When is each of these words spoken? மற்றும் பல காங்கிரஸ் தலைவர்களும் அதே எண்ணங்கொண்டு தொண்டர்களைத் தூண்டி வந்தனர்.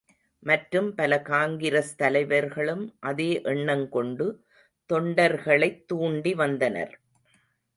மற்றும் 0.43 0.95
பல 0.95 1.19
காங்கிரஸ் 1.21 1.91
தலைவர்களும் 1.95 2.81
அதே 3.01 3.41
எண்ணங்கொண்டு 3.43 4.27
தொண்டர்களைத் 4.89 5.85
தூண்டி 5.85 6.33
வந்தனர். 6.33 6.95